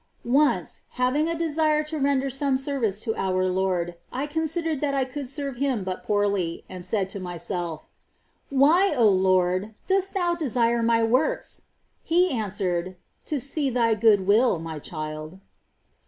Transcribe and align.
15. 0.23 0.33
Once, 0.33 0.81
having 0.93 1.29
a 1.29 1.37
desire 1.37 1.83
to 1.83 1.99
render 1.99 2.27
some 2.27 2.57
service 2.57 2.99
to 2.99 3.15
our 3.17 3.45
Lord, 3.47 3.97
I 4.11 4.25
considered 4.25 4.81
that 4.81 4.95
I 4.95 5.05
could 5.05 5.29
serve 5.29 5.57
Him 5.57 5.83
but 5.83 6.01
poorly, 6.01 6.63
and 6.67 6.83
said 6.83 7.07
to 7.11 7.19
myself:" 7.19 7.87
Why, 8.49 8.95
Lord, 8.97 9.75
dost 9.85 10.15
Thou 10.15 10.33
desire 10.33 10.81
my 10.81 11.03
works?" 11.03 11.59
And 11.59 11.65
He 12.01 12.31
answered: 12.31 12.95
"To 13.25 13.39
see 13.39 13.69
thy 13.69 13.93
good 13.93 14.25
will. 14.25 14.57
My 14.57 14.79
child." 14.79 15.39